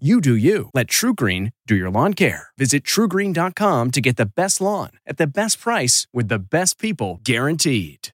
You 0.00 0.20
do 0.20 0.34
you. 0.34 0.70
Let 0.74 0.88
TruGreen 0.88 1.52
do 1.68 1.76
your 1.76 1.88
lawn 1.88 2.14
care. 2.14 2.48
Visit 2.58 2.82
trugreen.com 2.82 3.92
to 3.92 4.00
get 4.00 4.16
the 4.16 4.26
best 4.26 4.60
lawn 4.60 4.90
at 5.06 5.18
the 5.18 5.26
best 5.28 5.60
price 5.60 6.08
with 6.12 6.26
the 6.26 6.40
best 6.40 6.80
people 6.80 7.20
guaranteed. 7.22 8.08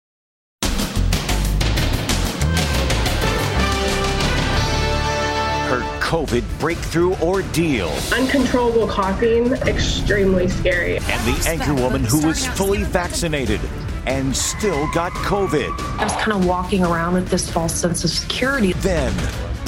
Her 5.70 5.80
COVID 6.02 6.44
breakthrough 6.60 7.14
ordeal. 7.14 7.88
Uncontrollable 8.12 8.86
coughing, 8.86 9.54
extremely 9.66 10.48
scary. 10.48 10.98
And 10.98 11.34
the 11.34 11.44
anchor 11.48 11.72
woman 11.72 12.04
who 12.04 12.26
was 12.26 12.46
fully 12.46 12.82
vaccinated 12.82 13.60
and 14.04 14.36
still 14.36 14.86
got 14.92 15.12
COVID. 15.12 15.98
I 15.98 16.04
was 16.04 16.12
kind 16.16 16.32
of 16.32 16.44
walking 16.44 16.84
around 16.84 17.14
with 17.14 17.30
this 17.30 17.48
false 17.48 17.74
sense 17.74 18.04
of 18.04 18.10
security. 18.10 18.74
Then 18.74 19.14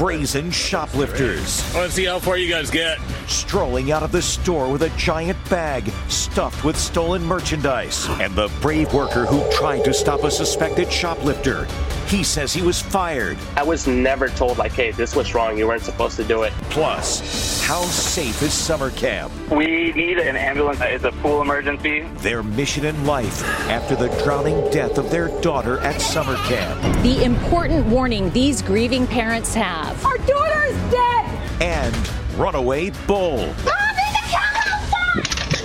brazen 0.02 0.50
shoplifters. 0.50 1.62
I 1.72 1.78
want 1.78 1.90
to 1.90 1.94
see 1.94 2.06
how 2.06 2.18
far 2.18 2.36
you 2.36 2.50
guys 2.50 2.72
get. 2.72 2.98
Strolling 3.28 3.92
out 3.92 4.02
of 4.02 4.10
the 4.10 4.20
store 4.20 4.68
with 4.68 4.82
a 4.82 4.88
giant 4.96 5.38
bag 5.48 5.92
stuffed 6.08 6.64
with 6.64 6.76
stolen 6.76 7.22
merchandise. 7.22 8.08
And 8.20 8.34
the 8.34 8.50
brave 8.60 8.92
worker 8.92 9.24
who 9.24 9.48
tried 9.52 9.84
to 9.84 9.94
stop 9.94 10.24
a 10.24 10.30
suspected 10.32 10.92
shoplifter. 10.92 11.68
He 12.12 12.22
says 12.22 12.52
he 12.52 12.60
was 12.60 12.78
fired. 12.78 13.38
I 13.56 13.62
was 13.62 13.86
never 13.86 14.28
told, 14.28 14.58
like, 14.58 14.72
hey, 14.72 14.90
this 14.90 15.16
was 15.16 15.32
wrong. 15.32 15.56
You 15.56 15.66
weren't 15.66 15.82
supposed 15.82 16.16
to 16.18 16.24
do 16.24 16.42
it. 16.42 16.52
Plus, 16.68 17.64
how 17.64 17.80
safe 17.84 18.42
is 18.42 18.52
summer 18.52 18.90
camp? 18.90 19.32
We 19.50 19.92
need 19.92 20.18
an 20.18 20.36
ambulance. 20.36 20.78
It's 20.82 21.04
a 21.04 21.12
full 21.12 21.40
emergency. 21.40 22.02
Their 22.18 22.42
mission 22.42 22.84
in 22.84 23.06
life 23.06 23.42
after 23.70 23.96
the 23.96 24.08
drowning 24.22 24.70
death 24.70 24.98
of 24.98 25.10
their 25.10 25.28
daughter 25.40 25.78
at 25.78 26.02
summer 26.02 26.36
camp. 26.48 26.82
The 27.02 27.24
important 27.24 27.86
warning 27.86 28.28
these 28.32 28.60
grieving 28.60 29.06
parents 29.06 29.54
have 29.54 30.04
Our 30.04 30.18
daughter 30.18 30.64
is 30.64 30.76
dead! 30.90 31.62
And 31.62 32.10
runaway 32.36 32.90
bull. 33.06 33.46
What 33.46 33.74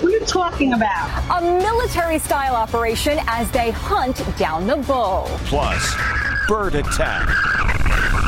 are 0.02 0.10
you 0.10 0.20
talking 0.20 0.72
about? 0.72 1.18
a 1.30 1.42
military 1.42 2.18
style 2.18 2.54
operation 2.54 3.18
as 3.26 3.50
they 3.50 3.70
hunt 3.70 4.22
down 4.38 4.66
the 4.66 4.76
bull. 4.76 5.26
Plus, 5.44 5.94
bird 6.48 6.74
attack. 6.74 7.28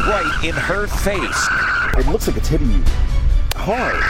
Right 0.07 0.41
in 0.45 0.53
her 0.55 0.87
face. 0.87 1.49
It 1.99 2.07
looks 2.13 2.29
like 2.29 2.37
it's 2.37 2.49
hitting 2.49 2.71
you 2.71 2.85
hard. 3.57 4.05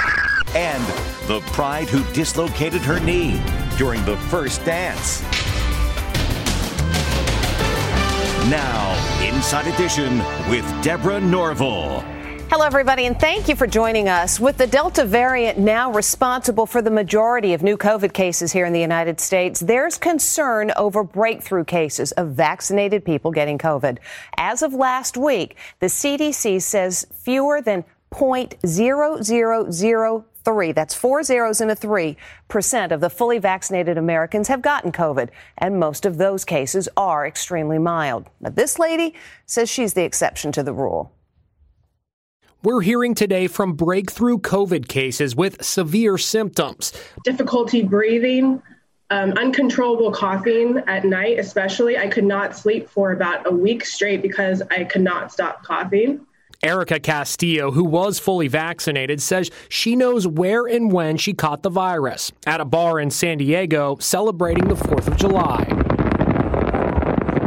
And 0.55 0.83
the 1.29 1.41
pride 1.53 1.89
who 1.89 2.03
dislocated 2.13 2.83
her 2.83 2.99
knee 2.99 3.41
during 3.79 4.05
the 4.05 4.17
first 4.29 4.65
dance. 4.65 5.23
Now, 8.51 8.97
Inside 9.23 9.73
Edition 9.73 10.19
with 10.51 10.67
Deborah 10.83 11.21
Norville. 11.21 12.05
Hello, 12.51 12.67
everybody, 12.67 13.07
and 13.07 13.17
thank 13.17 13.49
you 13.49 13.55
for 13.55 13.69
joining 13.69 14.09
us. 14.09 14.41
With 14.41 14.57
the 14.57 14.67
Delta 14.67 15.05
variant 15.05 15.57
now 15.57 15.93
responsible 15.93 16.67
for 16.67 16.83
the 16.83 16.91
majority 16.91 17.55
of 17.55 17.63
new 17.63 17.77
COVID 17.77 18.13
cases 18.13 18.51
here 18.51 18.67
in 18.67 18.73
the 18.73 18.81
United 18.81 19.21
States, 19.21 19.61
there's 19.61 19.97
concern 19.97 20.73
over 20.75 21.05
breakthrough 21.05 21.63
cases 21.63 22.11
of 22.11 22.33
vaccinated 22.33 23.05
people 23.05 23.31
getting 23.31 23.57
COVID. 23.57 23.99
As 24.37 24.63
of 24.63 24.75
last 24.75 25.17
week, 25.17 25.59
the 25.79 25.87
CDC 25.87 26.61
says 26.61 27.07
fewer 27.15 27.63
than 27.63 27.85
0.0003, 28.11 30.75
that's 30.75 30.95
four 30.97 31.23
zeros 31.23 31.61
and 31.61 31.71
a 31.71 31.77
three, 31.77 32.17
percent 32.49 32.91
of 32.91 33.01
the 33.01 33.11
fully 33.11 33.39
vaccinated 33.39 33.97
Americans 33.97 34.49
have 34.49 34.61
gotten 34.61 34.91
COVID, 34.91 35.29
and 35.59 35.79
most 35.79 36.05
of 36.05 36.19
those 36.19 36.45
cases 36.45 36.89
are 36.97 37.25
extremely 37.25 37.79
mild. 37.79 38.29
But 38.41 38.57
this 38.57 38.81
lady 38.81 39.15
says 39.47 39.71
she's 39.71 39.95
the 39.95 40.03
exception 40.03 40.51
to 40.51 40.65
the 40.65 40.73
rule. 40.73 41.13
We're 42.63 42.83
hearing 42.83 43.15
today 43.15 43.47
from 43.47 43.73
breakthrough 43.73 44.37
COVID 44.37 44.87
cases 44.87 45.35
with 45.35 45.65
severe 45.65 46.19
symptoms. 46.19 46.93
Difficulty 47.25 47.83
breathing, 47.83 48.63
um, 49.09 49.33
uncontrollable 49.33 50.13
coughing 50.13 50.77
at 50.87 51.07
night, 51.07 51.39
especially. 51.39 51.97
I 51.97 52.09
could 52.09 52.27
not 52.27 52.55
sleep 52.55 52.91
for 52.91 53.13
about 53.13 53.47
a 53.47 53.51
week 53.51 53.87
straight 53.87 54.21
because 54.21 54.61
I 54.71 54.85
could 54.85 55.01
not 55.01 55.33
stop 55.33 55.63
coughing. 55.65 56.21
Erica 56.63 57.01
Castillo, 57.01 57.71
who 57.71 57.83
was 57.83 58.19
fully 58.19 58.47
vaccinated, 58.47 59.23
says 59.23 59.51
she 59.71 59.97
knows 59.97 60.27
where 60.27 60.67
and 60.67 60.93
when 60.93 61.17
she 61.17 61.33
caught 61.33 61.63
the 61.63 61.71
virus 61.71 62.31
at 62.47 62.61
a 62.61 62.67
bar 62.67 63.01
in 63.01 63.11
San 63.11 63.39
Diego 63.39 63.97
celebrating 64.01 64.69
the 64.69 64.75
4th 64.75 65.07
of 65.07 65.17
July. 65.17 65.65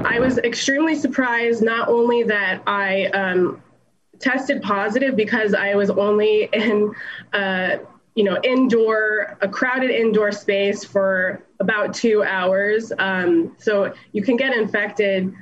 I 0.05 0.19
was 0.19 0.39
extremely 0.39 0.95
surprised 0.95 1.61
not 1.61 1.87
only 1.87 2.23
that 2.23 2.63
I 2.65 3.05
um, 3.07 3.62
tested 4.23 4.61
positive 4.61 5.15
because 5.15 5.53
I 5.53 5.75
was 5.75 5.89
only 5.89 6.49
in, 6.53 6.93
uh, 7.33 7.77
you 8.15 8.23
know, 8.23 8.39
indoor, 8.43 9.37
a 9.41 9.47
crowded 9.47 9.91
indoor 9.91 10.31
space 10.31 10.83
for 10.83 11.43
about 11.59 11.93
two 11.93 12.23
hours. 12.23 12.91
Um, 12.97 13.55
so 13.59 13.93
you 14.13 14.23
can 14.23 14.37
get 14.37 14.55
infected 14.55 15.33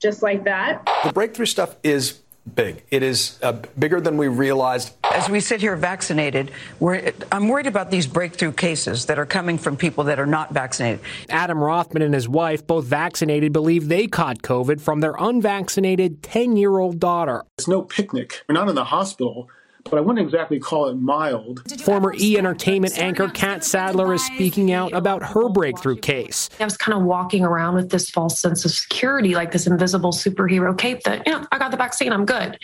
just 0.00 0.22
like 0.22 0.44
that. 0.44 0.88
The 1.04 1.12
breakthrough 1.12 1.46
stuff 1.46 1.76
is 1.82 2.20
big. 2.54 2.84
It 2.90 3.02
is 3.02 3.38
uh, 3.42 3.52
bigger 3.78 4.00
than 4.00 4.16
we 4.16 4.28
realized. 4.28 4.94
As 5.04 5.28
we 5.28 5.40
sit 5.40 5.60
here 5.60 5.76
vaccinated, 5.76 6.50
we're, 6.80 7.12
I'm 7.32 7.48
worried 7.48 7.66
about 7.66 7.90
these 7.90 8.06
breakthrough 8.06 8.52
cases 8.52 9.06
that 9.06 9.18
are 9.18 9.26
coming 9.26 9.58
from 9.58 9.76
people 9.76 10.04
that 10.04 10.18
are 10.18 10.26
not 10.26 10.52
vaccinated. 10.52 11.00
Adam 11.28 11.58
Rothman 11.58 12.02
and 12.02 12.14
his 12.14 12.28
wife, 12.28 12.66
both 12.66 12.84
vaccinated, 12.84 13.52
believe 13.52 13.88
they 13.88 14.06
caught 14.06 14.42
COVID 14.42 14.80
from 14.80 15.00
their 15.00 15.14
unvaccinated 15.18 16.22
10 16.22 16.56
year 16.56 16.78
old 16.78 16.98
daughter. 16.98 17.44
It's 17.58 17.68
no 17.68 17.82
picnic. 17.82 18.42
We're 18.48 18.54
not 18.54 18.68
in 18.68 18.74
the 18.74 18.84
hospital, 18.84 19.48
but 19.90 19.98
I 19.98 20.00
wouldn't 20.00 20.24
exactly 20.24 20.58
call 20.58 20.88
it 20.88 20.94
mild. 20.94 21.62
Former 21.82 22.14
E 22.18 22.38
Entertainment 22.38 22.98
anchor 22.98 23.28
Catt 23.28 23.64
Sadler 23.64 24.14
is 24.14 24.24
speaking 24.24 24.72
out 24.72 24.92
about 24.92 25.22
her 25.22 25.48
breakthrough 25.48 25.96
case. 25.96 26.48
I 26.60 26.64
was 26.64 26.76
kind 26.76 26.96
of 26.98 27.04
walking 27.04 27.44
around 27.44 27.74
with 27.74 27.90
this 27.90 28.10
false 28.10 28.40
sense 28.40 28.64
of 28.64 28.70
security, 28.70 29.34
like 29.34 29.52
this 29.52 29.66
invisible 29.66 30.12
superhero 30.12 30.76
cape 30.76 31.02
that, 31.04 31.26
you 31.26 31.32
know, 31.32 31.46
I 31.52 31.58
got 31.58 31.70
the 31.70 31.76
vaccine, 31.76 32.12
I'm 32.12 32.24
good. 32.24 32.58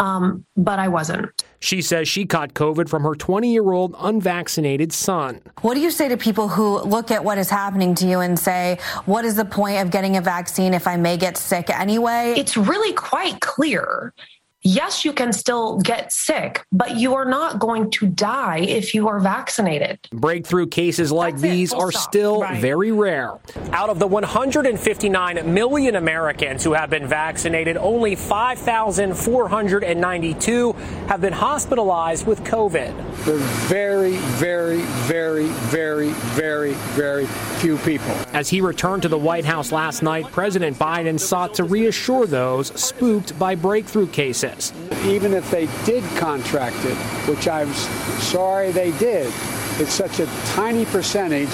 Um, 0.00 0.44
but 0.56 0.78
I 0.78 0.88
wasn't. 0.88 1.30
She 1.60 1.82
says 1.82 2.08
she 2.08 2.24
caught 2.24 2.54
COVID 2.54 2.88
from 2.88 3.02
her 3.02 3.14
20 3.14 3.52
year 3.52 3.72
old 3.72 3.94
unvaccinated 3.98 4.92
son. 4.92 5.40
What 5.62 5.74
do 5.74 5.80
you 5.80 5.90
say 5.90 6.08
to 6.08 6.16
people 6.16 6.48
who 6.48 6.80
look 6.82 7.10
at 7.10 7.24
what 7.24 7.38
is 7.38 7.50
happening 7.50 7.94
to 7.96 8.06
you 8.06 8.20
and 8.20 8.38
say, 8.38 8.78
what 9.06 9.24
is 9.24 9.34
the 9.36 9.44
point 9.44 9.78
of 9.78 9.90
getting 9.90 10.16
a 10.16 10.20
vaccine 10.20 10.74
if 10.74 10.86
I 10.86 10.96
may 10.96 11.16
get 11.16 11.36
sick 11.36 11.68
anyway? 11.70 12.34
It's 12.36 12.56
really 12.56 12.92
quite 12.92 13.40
clear. 13.40 14.12
Yes, 14.70 15.02
you 15.02 15.14
can 15.14 15.32
still 15.32 15.78
get 15.78 16.12
sick, 16.12 16.62
but 16.72 16.98
you 16.98 17.14
are 17.14 17.24
not 17.24 17.58
going 17.58 17.90
to 17.92 18.06
die 18.06 18.58
if 18.58 18.94
you 18.94 19.08
are 19.08 19.18
vaccinated. 19.18 19.98
Breakthrough 20.12 20.66
cases 20.66 21.10
like 21.10 21.38
these 21.38 21.72
are 21.72 21.90
still 21.90 22.44
very 22.56 22.92
rare. 22.92 23.38
Out 23.72 23.88
of 23.88 23.98
the 23.98 24.06
159 24.06 25.54
million 25.54 25.96
Americans 25.96 26.64
who 26.64 26.74
have 26.74 26.90
been 26.90 27.08
vaccinated, 27.08 27.78
only 27.78 28.14
5,492 28.14 30.72
have 31.08 31.22
been 31.22 31.32
hospitalized 31.32 32.26
with 32.26 32.44
COVID. 32.44 33.24
There's 33.24 33.40
very, 33.70 34.16
very, 34.36 34.82
very, 35.06 35.46
very, 35.46 36.10
very, 36.10 36.74
very 36.92 37.24
few 37.60 37.78
people. 37.78 38.14
As 38.34 38.50
he 38.50 38.60
returned 38.60 39.00
to 39.00 39.08
the 39.08 39.16
White 39.16 39.46
House 39.46 39.72
last 39.72 40.02
night, 40.02 40.30
President 40.30 40.78
Biden 40.78 41.18
sought 41.18 41.54
to 41.54 41.64
reassure 41.64 42.26
those 42.26 42.78
spooked 42.78 43.38
by 43.38 43.54
breakthrough 43.54 44.08
cases. 44.08 44.57
Even 45.04 45.32
if 45.32 45.50
they 45.50 45.66
did 45.84 46.04
contract 46.16 46.76
it, 46.84 46.96
which 47.28 47.48
I'm 47.48 47.72
sorry 47.72 48.70
they 48.72 48.90
did, 48.98 49.32
it's 49.80 49.92
such 49.92 50.20
a 50.20 50.26
tiny 50.54 50.84
percentage 50.86 51.50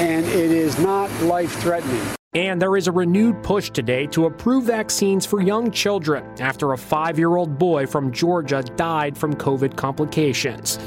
and 0.00 0.24
it 0.26 0.50
is 0.50 0.78
not 0.78 1.10
life 1.22 1.52
threatening. 1.60 2.02
And 2.34 2.60
there 2.60 2.76
is 2.76 2.86
a 2.86 2.92
renewed 2.92 3.42
push 3.42 3.70
today 3.70 4.06
to 4.08 4.26
approve 4.26 4.64
vaccines 4.64 5.24
for 5.24 5.40
young 5.40 5.70
children 5.70 6.24
after 6.40 6.72
a 6.72 6.78
five 6.78 7.18
year 7.18 7.36
old 7.36 7.58
boy 7.58 7.86
from 7.86 8.12
Georgia 8.12 8.62
died 8.76 9.16
from 9.16 9.34
COVID 9.34 9.76
complications. 9.76 10.78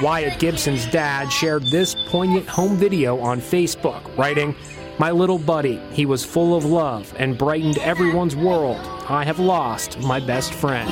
Wyatt 0.00 0.40
Gibson's 0.40 0.86
dad 0.86 1.30
shared 1.30 1.62
this 1.64 1.94
poignant 2.08 2.48
home 2.48 2.76
video 2.76 3.20
on 3.20 3.40
Facebook, 3.40 4.16
writing, 4.16 4.56
My 4.98 5.10
little 5.10 5.38
buddy, 5.38 5.76
he 5.92 6.06
was 6.06 6.24
full 6.24 6.56
of 6.56 6.64
love 6.64 7.14
and 7.18 7.38
brightened 7.38 7.78
everyone's 7.78 8.34
world. 8.34 8.80
I 9.12 9.24
have 9.24 9.38
lost 9.38 10.00
my 10.00 10.20
best 10.20 10.54
friend. 10.54 10.90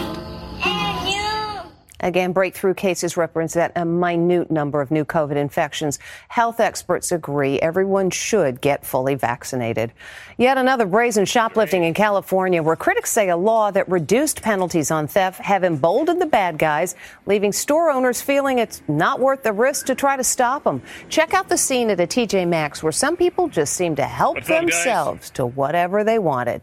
Again, 2.00 2.32
breakthrough 2.32 2.74
cases 2.74 3.16
represent 3.16 3.72
a 3.76 3.84
minute 3.86 4.50
number 4.50 4.82
of 4.82 4.90
new 4.90 5.06
COVID 5.06 5.36
infections. 5.36 5.98
Health 6.28 6.60
experts 6.60 7.12
agree 7.12 7.58
everyone 7.60 8.10
should 8.10 8.60
get 8.60 8.84
fully 8.84 9.14
vaccinated. 9.14 9.92
Yet 10.36 10.58
another 10.58 10.84
brazen 10.84 11.24
shoplifting 11.24 11.82
in 11.82 11.94
California, 11.94 12.62
where 12.62 12.76
critics 12.76 13.10
say 13.10 13.30
a 13.30 13.36
law 13.38 13.70
that 13.70 13.88
reduced 13.88 14.42
penalties 14.42 14.90
on 14.90 15.06
theft 15.06 15.40
have 15.40 15.64
emboldened 15.64 16.20
the 16.20 16.26
bad 16.26 16.58
guys, 16.58 16.96
leaving 17.24 17.52
store 17.52 17.90
owners 17.90 18.20
feeling 18.20 18.58
it's 18.58 18.82
not 18.86 19.18
worth 19.18 19.42
the 19.42 19.52
risk 19.52 19.86
to 19.86 19.94
try 19.94 20.18
to 20.18 20.24
stop 20.24 20.64
them. 20.64 20.82
Check 21.08 21.32
out 21.32 21.48
the 21.48 21.56
scene 21.56 21.88
at 21.88 22.00
a 22.00 22.06
TJ 22.06 22.46
Maxx 22.48 22.82
where 22.82 22.92
some 22.92 23.16
people 23.16 23.48
just 23.48 23.72
seem 23.72 23.96
to 23.96 24.04
help 24.04 24.36
What's 24.36 24.50
up, 24.50 24.60
themselves 24.60 25.30
to 25.30 25.46
whatever 25.46 26.04
they 26.04 26.18
wanted. 26.18 26.62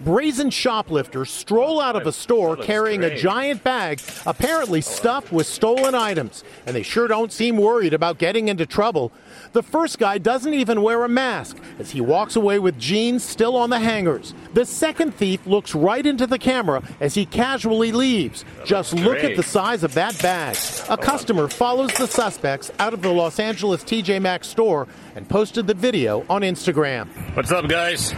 Brazen 0.00 0.50
shoplifters 0.50 1.30
stroll 1.30 1.80
out 1.80 1.96
of 1.96 2.06
a 2.06 2.12
store 2.12 2.56
carrying 2.56 3.02
a 3.02 3.16
giant 3.16 3.64
bag 3.64 4.00
apparently 4.26 4.80
stuffed 4.80 5.32
with 5.32 5.46
stolen 5.46 5.94
items, 5.94 6.44
and 6.66 6.76
they 6.76 6.82
sure 6.82 7.08
don't 7.08 7.32
seem 7.32 7.56
worried 7.56 7.92
about 7.92 8.18
getting 8.18 8.48
into 8.48 8.64
trouble. 8.64 9.10
The 9.52 9.62
first 9.62 9.98
guy 9.98 10.18
doesn't 10.18 10.54
even 10.54 10.82
wear 10.82 11.02
a 11.04 11.08
mask 11.08 11.56
as 11.80 11.90
he 11.90 12.00
walks 12.00 12.36
away 12.36 12.58
with 12.60 12.78
jeans 12.78 13.24
still 13.24 13.56
on 13.56 13.70
the 13.70 13.80
hangers. 13.80 14.34
The 14.54 14.64
second 14.64 15.14
thief 15.14 15.44
looks 15.46 15.74
right 15.74 16.06
into 16.06 16.26
the 16.26 16.38
camera 16.38 16.82
as 17.00 17.14
he 17.14 17.26
casually 17.26 17.90
leaves. 17.90 18.44
Just 18.64 18.94
look 18.94 19.18
at 19.18 19.36
the 19.36 19.42
size 19.42 19.82
of 19.82 19.94
that 19.94 20.20
bag. 20.22 20.56
A 20.88 20.96
customer 20.96 21.48
follows 21.48 21.92
the 21.94 22.06
suspects 22.06 22.70
out 22.78 22.94
of 22.94 23.02
the 23.02 23.12
Los 23.12 23.40
Angeles 23.40 23.82
TJ 23.82 24.22
Maxx 24.22 24.46
store 24.46 24.86
and 25.16 25.28
posted 25.28 25.66
the 25.66 25.74
video 25.74 26.24
on 26.30 26.42
Instagram. 26.42 27.08
What's 27.34 27.50
up, 27.50 27.68
guys? 27.68 28.14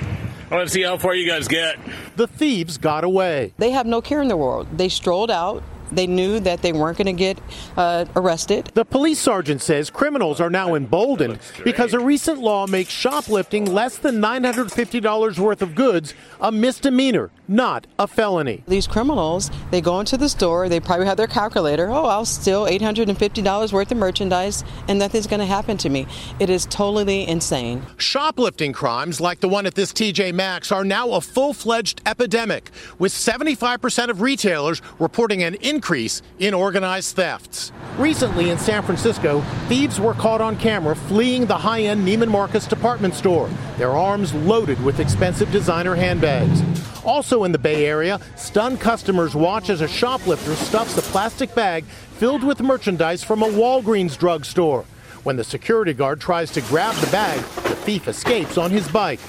I 0.51 0.57
want 0.57 0.67
to 0.67 0.75
see 0.75 0.83
how 0.83 0.99
far 0.99 1.15
you 1.15 1.29
guys 1.29 1.47
get. 1.47 1.79
The 2.17 2.27
thieves 2.27 2.77
got 2.77 3.05
away. 3.05 3.55
They 3.59 3.71
have 3.71 3.87
no 3.87 4.01
care 4.03 4.21
in 4.21 4.27
the 4.27 4.37
world. 4.37 4.67
They 4.77 4.89
strolled 4.89 5.31
out. 5.31 5.63
They 5.93 6.07
knew 6.07 6.41
that 6.41 6.63
they 6.63 6.73
weren't 6.73 6.99
going 6.99 7.07
to 7.07 7.13
get 7.13 7.39
uh, 7.77 8.05
arrested. 8.17 8.71
The 8.75 8.85
police 8.85 9.19
sergeant 9.19 9.63
says 9.63 9.91
criminals 9.91 10.41
are 10.41 10.51
now 10.51 10.75
emboldened 10.75 11.39
because 11.65 11.93
a 11.95 12.01
recent 12.01 12.39
law 12.39 12.67
makes 12.67 12.91
shoplifting 12.91 13.65
less 13.67 13.99
than 13.99 14.17
$950 14.17 15.39
worth 15.39 15.63
of 15.63 15.75
goods 15.75 16.15
a 16.41 16.51
misdemeanor, 16.51 17.31
not 17.49 17.87
a 17.99 18.07
felony. 18.07 18.63
These 18.67 18.87
criminals, 18.87 19.51
they 19.71 19.81
go 19.81 20.01
into 20.01 20.17
the 20.17 20.29
store, 20.29 20.69
they 20.69 20.81
probably 20.81 21.07
have 21.07 21.17
their 21.17 21.27
calculator. 21.27 21.91
Oh, 21.91 22.07
I'll 22.07 22.25
steal 22.25 22.67
$850 22.67 23.73
worth 23.73 23.93
of 23.93 23.99
merchandise 23.99 24.65
and 24.89 24.99
nothing's 24.99 25.27
going 25.27 25.41
to 25.41 25.47
happen 25.47 25.77
to 25.79 25.89
me. 25.89 26.07
It 26.39 26.49
is 26.49 26.67
totally 26.67 27.29
insane. 27.29 27.85
Shoplifting 27.97 28.73
crimes 28.73 29.21
like 29.21 29.41
the 29.41 29.49
one 29.49 29.67
at 29.67 29.75
this 29.75 29.93
TJ 29.93 30.33
Maxx 30.33 30.73
are 30.73 30.85
now 30.85 31.11
a 31.11 31.21
full 31.21 31.53
fledged 31.53 32.01
epidemic, 32.07 32.71
with 32.99 33.13
75% 33.13 34.09
of 34.09 34.21
retailers 34.21 34.81
reporting 34.99 35.43
an 35.43 35.55
increase 35.57 35.80
in 36.39 36.55
organized 36.55 37.17
thefts. 37.17 37.73
Recently 37.97 38.51
in 38.51 38.59
San 38.59 38.83
Francisco, 38.83 39.41
thieves 39.69 39.99
were 39.99 40.15
caught 40.15 40.41
on 40.41 40.57
camera 40.57 40.95
fleeing 40.95 41.47
the 41.47 41.57
high 41.57 41.83
end 41.83 42.07
Neiman 42.07 42.29
Marcus 42.29 42.67
department 42.67 43.15
store, 43.15 43.49
their 43.79 43.91
arms 43.91 44.33
loaded 44.35 44.83
with 44.85 45.01
expensive 45.01 45.51
designer 45.51 45.95
handbags. 45.95 46.63
Also 47.05 47.45
in 47.45 47.53
the 47.53 47.59
Bay 47.59 47.87
Area, 47.87 48.21
stunned 48.37 48.81
customers 48.81 49.35
watch 49.35 49.71
as 49.71 49.81
a 49.81 49.89
shoplifter 49.89 50.55
stuffs 50.55 50.99
a 50.99 51.03
plastic 51.03 51.55
bag 51.55 51.85
filled 51.85 52.45
with 52.45 52.61
merchandise 52.61 53.25
from 53.25 53.43
a 53.43 53.49
Walgreens 53.49 54.19
drugstore. 54.19 54.85
When 55.23 55.37
the 55.37 55.45
security 55.45 55.93
guard 55.93 56.21
tries 56.21 56.51
to 56.53 56.61
grab 56.63 56.95
the 56.97 57.11
bag, 57.11 57.41
the 57.65 57.77
thief 57.77 58.09
escapes 58.09 58.57
on 58.57 58.71
his 58.71 58.89
bike. 58.89 59.21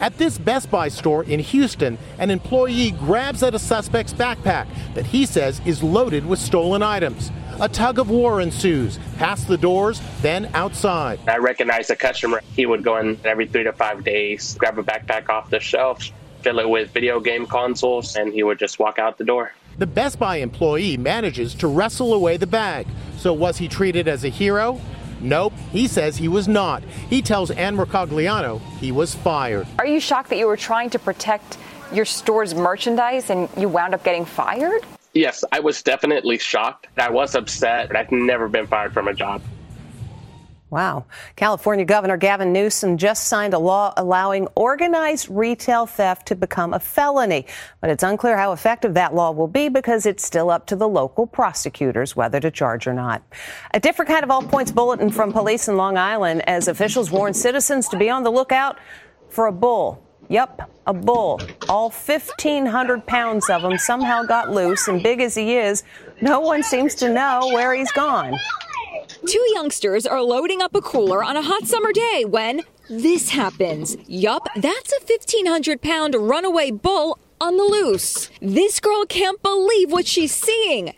At 0.00 0.16
this 0.16 0.38
Best 0.38 0.70
Buy 0.70 0.88
store 0.88 1.24
in 1.24 1.40
Houston, 1.40 1.98
an 2.18 2.30
employee 2.30 2.92
grabs 2.92 3.42
at 3.42 3.56
a 3.56 3.58
suspect's 3.58 4.12
backpack 4.12 4.68
that 4.94 5.06
he 5.06 5.26
says 5.26 5.60
is 5.66 5.82
loaded 5.82 6.24
with 6.24 6.38
stolen 6.38 6.84
items. 6.84 7.32
A 7.60 7.68
tug 7.68 7.98
of 7.98 8.08
war 8.08 8.40
ensues, 8.40 9.00
past 9.16 9.48
the 9.48 9.58
doors, 9.58 10.00
then 10.22 10.48
outside. 10.54 11.18
I 11.28 11.38
recognized 11.38 11.90
the 11.90 11.96
customer. 11.96 12.40
He 12.54 12.64
would 12.64 12.84
go 12.84 12.98
in 12.98 13.18
every 13.24 13.48
three 13.48 13.64
to 13.64 13.72
five 13.72 14.04
days, 14.04 14.54
grab 14.54 14.78
a 14.78 14.84
backpack 14.84 15.28
off 15.28 15.50
the 15.50 15.58
shelf, 15.58 16.08
fill 16.42 16.60
it 16.60 16.68
with 16.68 16.92
video 16.92 17.18
game 17.18 17.46
consoles, 17.46 18.14
and 18.14 18.32
he 18.32 18.44
would 18.44 18.60
just 18.60 18.78
walk 18.78 19.00
out 19.00 19.18
the 19.18 19.24
door. 19.24 19.52
The 19.78 19.86
Best 19.88 20.20
Buy 20.20 20.36
employee 20.36 20.96
manages 20.96 21.54
to 21.54 21.66
wrestle 21.66 22.14
away 22.14 22.36
the 22.36 22.46
bag. 22.46 22.86
So 23.16 23.32
was 23.32 23.58
he 23.58 23.66
treated 23.66 24.06
as 24.06 24.24
a 24.24 24.28
hero? 24.28 24.80
Nope, 25.20 25.52
he 25.72 25.88
says 25.88 26.16
he 26.16 26.28
was 26.28 26.48
not. 26.48 26.82
He 27.10 27.22
tells 27.22 27.50
Ann 27.50 27.76
Mercogliano 27.76 28.60
he 28.78 28.92
was 28.92 29.14
fired. 29.14 29.66
Are 29.78 29.86
you 29.86 30.00
shocked 30.00 30.30
that 30.30 30.38
you 30.38 30.46
were 30.46 30.56
trying 30.56 30.90
to 30.90 30.98
protect 30.98 31.58
your 31.92 32.04
store's 32.04 32.54
merchandise 32.54 33.30
and 33.30 33.48
you 33.56 33.68
wound 33.68 33.94
up 33.94 34.04
getting 34.04 34.24
fired? 34.24 34.84
Yes, 35.14 35.42
I 35.50 35.60
was 35.60 35.82
definitely 35.82 36.38
shocked. 36.38 36.86
I 36.96 37.10
was 37.10 37.34
upset. 37.34 37.94
I've 37.96 38.12
never 38.12 38.48
been 38.48 38.66
fired 38.66 38.92
from 38.92 39.08
a 39.08 39.14
job. 39.14 39.42
Wow. 40.70 41.06
California 41.34 41.86
Governor 41.86 42.18
Gavin 42.18 42.52
Newsom 42.52 42.98
just 42.98 43.24
signed 43.24 43.54
a 43.54 43.58
law 43.58 43.94
allowing 43.96 44.48
organized 44.54 45.28
retail 45.30 45.86
theft 45.86 46.28
to 46.28 46.34
become 46.34 46.74
a 46.74 46.80
felony. 46.80 47.46
But 47.80 47.88
it's 47.88 48.02
unclear 48.02 48.36
how 48.36 48.52
effective 48.52 48.92
that 48.94 49.14
law 49.14 49.30
will 49.30 49.48
be 49.48 49.70
because 49.70 50.04
it's 50.04 50.24
still 50.24 50.50
up 50.50 50.66
to 50.66 50.76
the 50.76 50.88
local 50.88 51.26
prosecutors 51.26 52.14
whether 52.14 52.38
to 52.40 52.50
charge 52.50 52.86
or 52.86 52.92
not. 52.92 53.22
A 53.72 53.80
different 53.80 54.10
kind 54.10 54.22
of 54.22 54.30
all 54.30 54.42
points 54.42 54.70
bulletin 54.70 55.10
from 55.10 55.32
police 55.32 55.68
in 55.68 55.76
Long 55.78 55.96
Island 55.96 56.46
as 56.46 56.68
officials 56.68 57.10
warn 57.10 57.32
citizens 57.32 57.88
to 57.88 57.96
be 57.96 58.10
on 58.10 58.22
the 58.22 58.30
lookout 58.30 58.78
for 59.30 59.46
a 59.46 59.52
bull. 59.52 60.04
Yep, 60.28 60.70
a 60.86 60.92
bull. 60.92 61.40
All 61.70 61.88
1,500 61.88 63.06
pounds 63.06 63.48
of 63.48 63.64
him 63.64 63.78
somehow 63.78 64.24
got 64.24 64.50
loose, 64.50 64.86
and 64.86 65.02
big 65.02 65.22
as 65.22 65.34
he 65.34 65.56
is, 65.56 65.84
no 66.20 66.40
one 66.40 66.62
seems 66.62 66.94
to 66.96 67.08
know 67.08 67.48
where 67.54 67.74
he's 67.74 67.90
gone. 67.92 68.36
Two 69.26 69.44
youngsters 69.52 70.06
are 70.06 70.22
loading 70.22 70.62
up 70.62 70.74
a 70.74 70.80
cooler 70.80 71.22
on 71.22 71.36
a 71.36 71.42
hot 71.42 71.66
summer 71.66 71.92
day 71.92 72.24
when 72.26 72.62
this 72.88 73.30
happens. 73.30 73.96
Yup, 74.06 74.48
that's 74.56 74.92
a 74.92 75.00
1,500 75.04 75.82
pound 75.82 76.14
runaway 76.14 76.70
bull 76.70 77.18
on 77.40 77.56
the 77.56 77.64
loose. 77.64 78.30
This 78.40 78.80
girl 78.80 79.04
can't 79.06 79.42
believe 79.42 79.92
what 79.92 80.06
she's 80.06 80.34
seeing. 80.34 80.94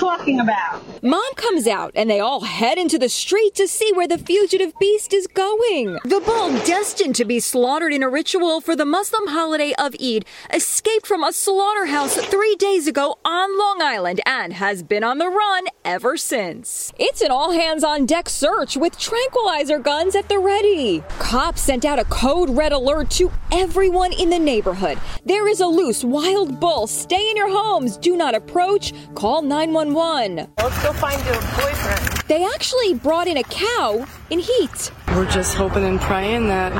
What 0.00 0.20
are 0.20 0.30
you 0.30 0.38
talking 0.38 0.40
about? 0.40 1.02
Mom 1.02 1.34
comes 1.36 1.66
out 1.66 1.92
and 1.94 2.10
they 2.10 2.20
all 2.20 2.40
head 2.40 2.78
into 2.78 2.98
the 2.98 3.08
street 3.08 3.54
to 3.54 3.68
see 3.68 3.92
where 3.92 4.08
the 4.08 4.18
fugitive 4.18 4.72
beast 4.78 5.12
is 5.12 5.26
going. 5.26 5.98
The 6.04 6.22
bull, 6.24 6.50
destined 6.64 7.14
to 7.16 7.24
be 7.24 7.40
slaughtered 7.40 7.92
in 7.92 8.02
a 8.02 8.08
ritual 8.08 8.60
for 8.60 8.74
the 8.74 8.84
Muslim 8.84 9.28
holiday 9.28 9.72
of 9.78 9.94
Eid, 10.02 10.24
escaped 10.52 11.06
from 11.06 11.22
a 11.22 11.32
slaughterhouse 11.32 12.16
three 12.16 12.56
days 12.56 12.86
ago 12.86 13.18
on 13.24 13.58
Long 13.58 13.80
Island 13.80 14.20
and 14.26 14.52
has 14.54 14.82
been 14.82 15.04
on 15.04 15.18
the 15.18 15.28
run 15.28 15.64
ever 15.84 16.16
since. 16.16 16.92
It's 16.98 17.22
an 17.22 17.30
all 17.30 17.52
hands 17.52 17.84
on 17.84 18.06
deck 18.06 18.28
search 18.28 18.76
with 18.76 18.98
tranquilizer 18.98 19.78
guns 19.78 20.14
at 20.14 20.28
the 20.28 20.38
ready. 20.38 21.02
Cops 21.18 21.62
sent 21.62 21.84
out 21.84 21.98
a 21.98 22.04
code 22.04 22.50
red 22.50 22.72
alert 22.72 23.10
to 23.12 23.30
everyone 23.52 24.12
in 24.12 24.30
the 24.30 24.38
neighborhood. 24.38 24.98
There 25.24 25.48
is 25.48 25.60
a 25.60 25.66
loose 25.66 26.04
wild 26.04 26.60
bull. 26.60 26.86
Stay 26.86 27.30
in 27.30 27.36
your 27.36 27.50
homes. 27.50 27.96
Do 27.96 28.16
not 28.16 28.34
approach. 28.34 28.92
Call 29.14 29.42
911. 29.88 30.52
Let's 30.58 30.82
go 30.82 30.92
find 30.92 31.24
your 31.24 31.34
boyfriend. 31.34 32.22
They 32.28 32.44
actually 32.44 32.94
brought 32.94 33.26
in 33.26 33.38
a 33.38 33.42
cow 33.44 34.06
in 34.30 34.38
heat. 34.38 34.92
We're 35.08 35.30
just 35.30 35.56
hoping 35.56 35.84
and 35.84 36.00
praying 36.00 36.48
that 36.48 36.72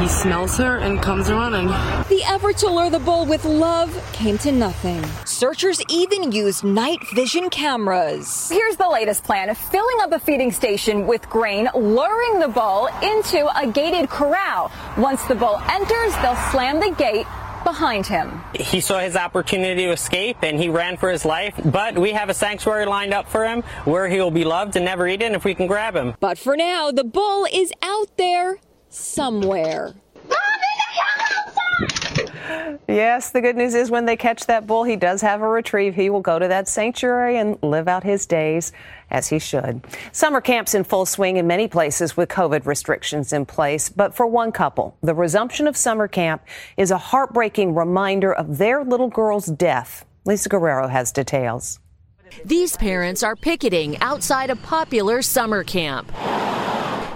he 0.00 0.08
smells 0.08 0.58
her 0.58 0.78
and 0.78 1.00
comes 1.00 1.30
running. 1.30 1.68
The 1.68 2.22
effort 2.26 2.58
to 2.58 2.68
lure 2.68 2.90
the 2.90 2.98
bull 2.98 3.24
with 3.26 3.44
love 3.44 3.90
came 4.12 4.36
to 4.38 4.52
nothing. 4.52 5.02
Searchers 5.24 5.80
even 5.88 6.32
used 6.32 6.64
night 6.64 7.00
vision 7.14 7.48
cameras. 7.50 8.48
Here's 8.50 8.76
the 8.76 8.88
latest 8.88 9.24
plan 9.24 9.54
filling 9.54 9.96
up 10.00 10.12
a 10.12 10.18
feeding 10.18 10.52
station 10.52 11.06
with 11.06 11.28
grain, 11.28 11.68
luring 11.74 12.40
the 12.40 12.48
bull 12.48 12.88
into 13.02 13.46
a 13.58 13.66
gated 13.70 14.10
corral. 14.10 14.70
Once 14.98 15.24
the 15.26 15.34
bull 15.34 15.58
enters, 15.70 16.14
they'll 16.22 16.36
slam 16.50 16.80
the 16.80 16.94
gate 16.96 17.26
behind 17.66 18.06
him. 18.06 18.40
He 18.54 18.80
saw 18.80 19.00
his 19.00 19.16
opportunity 19.16 19.86
to 19.86 19.90
escape 19.90 20.38
and 20.42 20.58
he 20.58 20.68
ran 20.68 20.96
for 20.96 21.10
his 21.10 21.24
life, 21.24 21.60
but 21.64 21.98
we 21.98 22.12
have 22.12 22.28
a 22.30 22.34
sanctuary 22.34 22.86
lined 22.86 23.12
up 23.12 23.28
for 23.28 23.44
him 23.44 23.62
where 23.84 24.08
he 24.08 24.20
will 24.20 24.30
be 24.30 24.44
loved 24.44 24.76
and 24.76 24.84
never 24.84 25.08
eaten 25.08 25.34
if 25.34 25.44
we 25.44 25.54
can 25.54 25.66
grab 25.66 25.96
him. 25.96 26.14
But 26.20 26.38
for 26.38 26.56
now, 26.56 26.92
the 26.92 27.04
bull 27.04 27.46
is 27.52 27.72
out 27.82 28.16
there 28.16 28.58
somewhere. 28.88 29.94
Yes, 32.88 33.30
the 33.30 33.40
good 33.40 33.56
news 33.56 33.74
is 33.74 33.90
when 33.90 34.06
they 34.06 34.16
catch 34.16 34.46
that 34.46 34.66
bull, 34.66 34.84
he 34.84 34.96
does 34.96 35.20
have 35.20 35.42
a 35.42 35.48
retrieve. 35.48 35.94
He 35.94 36.10
will 36.10 36.20
go 36.20 36.38
to 36.38 36.48
that 36.48 36.68
sanctuary 36.68 37.38
and 37.38 37.58
live 37.62 37.88
out 37.88 38.04
his 38.04 38.26
days 38.26 38.72
as 39.10 39.28
he 39.28 39.38
should. 39.38 39.84
Summer 40.12 40.40
camps 40.40 40.74
in 40.74 40.84
full 40.84 41.06
swing 41.06 41.36
in 41.36 41.46
many 41.46 41.68
places 41.68 42.16
with 42.16 42.28
COVID 42.28 42.66
restrictions 42.66 43.32
in 43.32 43.46
place. 43.46 43.88
But 43.88 44.14
for 44.14 44.26
one 44.26 44.52
couple, 44.52 44.96
the 45.02 45.14
resumption 45.14 45.66
of 45.66 45.76
summer 45.76 46.08
camp 46.08 46.42
is 46.76 46.90
a 46.90 46.98
heartbreaking 46.98 47.74
reminder 47.74 48.32
of 48.32 48.58
their 48.58 48.84
little 48.84 49.08
girl's 49.08 49.46
death. 49.46 50.04
Lisa 50.24 50.48
Guerrero 50.48 50.88
has 50.88 51.12
details. 51.12 51.78
These 52.44 52.76
parents 52.76 53.22
are 53.22 53.36
picketing 53.36 53.96
outside 53.98 54.50
a 54.50 54.56
popular 54.56 55.22
summer 55.22 55.62
camp. 55.62 56.10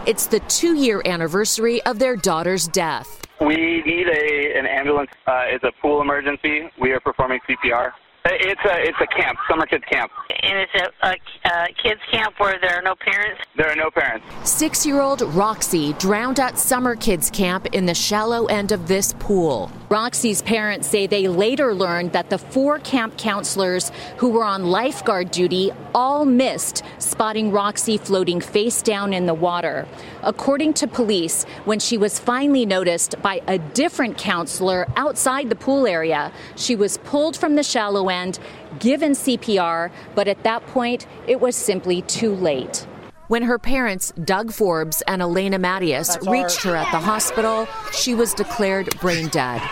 It's 0.06 0.26
the 0.26 0.40
two 0.40 0.74
year 0.74 1.02
anniversary 1.04 1.82
of 1.82 1.98
their 1.98 2.16
daughter's 2.16 2.68
death. 2.68 3.19
We 3.40 3.82
need 3.86 4.06
a 4.06 4.58
an 4.58 4.66
ambulance. 4.66 5.10
Uh, 5.26 5.44
it's 5.46 5.64
a 5.64 5.72
pool 5.80 6.02
emergency. 6.02 6.68
We 6.80 6.92
are 6.92 7.00
performing 7.00 7.40
CPR. 7.48 7.90
It's 8.26 8.60
a 8.66 8.82
it's 8.82 8.98
a 9.00 9.06
camp, 9.06 9.38
summer 9.48 9.64
kids 9.64 9.84
camp. 9.90 10.12
And 10.42 10.58
it's 10.58 10.92
a, 11.02 11.06
a, 11.06 11.14
a 11.48 11.66
kids 11.82 12.00
camp 12.12 12.34
where 12.38 12.58
there 12.60 12.76
are 12.76 12.82
no 12.82 12.94
parents. 12.94 13.40
There 13.56 13.70
are 13.70 13.76
no 13.76 13.90
parents. 13.90 14.26
Six 14.44 14.84
year 14.84 15.00
old 15.00 15.22
Roxy 15.22 15.94
drowned 15.94 16.38
at 16.38 16.58
summer 16.58 16.96
kids 16.96 17.30
camp 17.30 17.66
in 17.72 17.86
the 17.86 17.94
shallow 17.94 18.44
end 18.46 18.72
of 18.72 18.88
this 18.88 19.14
pool. 19.18 19.70
Roxy's 19.88 20.42
parents 20.42 20.86
say 20.86 21.06
they 21.06 21.28
later 21.28 21.74
learned 21.74 22.12
that 22.12 22.28
the 22.28 22.36
four 22.38 22.78
camp 22.80 23.16
counselors 23.16 23.90
who 24.18 24.28
were 24.28 24.44
on 24.44 24.66
lifeguard 24.66 25.30
duty 25.30 25.72
all 25.94 26.26
missed 26.26 26.82
spotting 26.98 27.50
Roxy 27.50 27.96
floating 27.96 28.40
face 28.40 28.82
down 28.82 29.14
in 29.14 29.24
the 29.24 29.34
water. 29.34 29.88
According 30.22 30.74
to 30.74 30.86
police, 30.86 31.44
when 31.64 31.80
she 31.80 31.96
was 31.96 32.18
finally 32.18 32.66
noticed 32.66 33.20
by 33.22 33.40
a 33.48 33.58
different 33.58 34.18
counselor 34.18 34.86
outside 34.96 35.48
the 35.48 35.56
pool 35.56 35.86
area, 35.86 36.32
she 36.54 36.76
was 36.76 36.98
pulled 36.98 37.36
from 37.36 37.56
the 37.56 37.62
shallow 37.62 38.09
end, 38.10 38.38
given 38.78 39.12
CPR, 39.12 39.90
but 40.14 40.28
at 40.28 40.42
that 40.42 40.66
point, 40.66 41.06
it 41.26 41.40
was 41.40 41.56
simply 41.56 42.02
too 42.02 42.34
late. 42.34 42.86
When 43.28 43.44
her 43.44 43.58
parents, 43.60 44.12
Doug 44.24 44.52
Forbes 44.52 45.02
and 45.06 45.22
Elena 45.22 45.58
Mattias, 45.58 46.20
reached 46.28 46.62
her 46.64 46.74
at 46.74 46.90
the 46.90 46.98
hospital, 46.98 47.68
she 47.92 48.12
was 48.12 48.34
declared 48.34 48.98
brain 49.00 49.28
dead. 49.28 49.62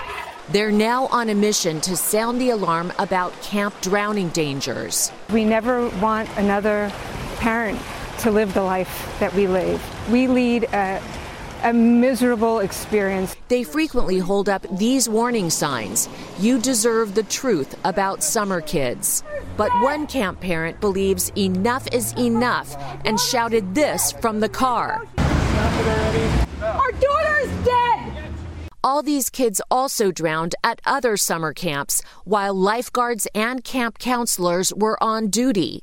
They're 0.51 0.71
now 0.71 1.09
on 1.09 1.29
a 1.29 1.35
mission 1.35 1.81
to 1.83 1.97
sound 1.97 2.41
the 2.41 2.51
alarm 2.51 2.93
about 2.99 3.33
camp 3.43 3.75
drowning 3.83 4.29
dangers. 4.29 5.13
We 5.31 5.45
never 5.45 5.89
want 5.99 6.29
another 6.39 6.91
parent 7.39 7.81
to 8.21 8.31
live 8.31 8.55
the 8.55 8.63
life 8.63 9.15
that 9.21 9.35
we 9.35 9.47
live. 9.47 9.83
We 10.11 10.27
lead 10.27 10.65
a, 10.73 11.03
a 11.65 11.73
miserable 11.73 12.61
experience. 12.61 13.35
They 13.49 13.65
frequently 13.65 14.19
hold 14.19 14.49
up 14.49 14.67
these 14.79 15.09
warning 15.09 15.51
signs 15.51 16.09
You 16.39 16.59
deserve 16.59 17.15
the 17.15 17.25
truth 17.25 17.75
about 17.85 18.23
summer 18.23 18.61
kids. 18.61 19.25
But 19.57 19.71
one 19.81 20.07
camp 20.07 20.41
parent 20.41 20.81
believes 20.81 21.31
enough 21.37 21.89
is 21.93 22.13
enough 22.13 22.77
and 23.05 23.19
shouted 23.19 23.75
this 23.75 24.13
from 24.13 24.41
the 24.41 24.49
car 24.49 25.05
Our 26.63 26.93
daughter 26.93 27.39
is 27.41 27.65
dead! 27.65 28.33
All 28.85 29.03
these 29.03 29.29
kids 29.29 29.61
also 29.71 30.13
drowned 30.13 30.55
at 30.63 30.81
other 30.87 31.17
summer 31.17 31.53
camps 31.53 32.03
while 32.25 32.55
lifeguards 32.55 33.27
and 33.35 33.65
camp 33.65 33.99
counselors 33.99 34.73
were 34.75 35.03
on 35.03 35.29
duty. 35.29 35.83